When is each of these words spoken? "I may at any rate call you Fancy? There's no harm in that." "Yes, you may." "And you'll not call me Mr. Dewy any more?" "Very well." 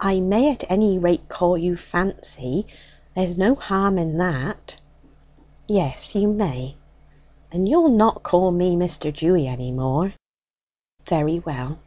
"I 0.00 0.20
may 0.20 0.52
at 0.52 0.62
any 0.70 1.00
rate 1.00 1.28
call 1.28 1.58
you 1.58 1.76
Fancy? 1.76 2.64
There's 3.16 3.36
no 3.36 3.56
harm 3.56 3.98
in 3.98 4.18
that." 4.18 4.80
"Yes, 5.66 6.14
you 6.14 6.28
may." 6.32 6.76
"And 7.50 7.68
you'll 7.68 7.88
not 7.88 8.22
call 8.22 8.52
me 8.52 8.76
Mr. 8.76 9.12
Dewy 9.12 9.48
any 9.48 9.72
more?" 9.72 10.14
"Very 11.04 11.40
well." 11.40 11.80